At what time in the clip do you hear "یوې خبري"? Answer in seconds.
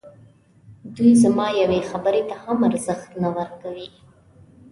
1.61-2.21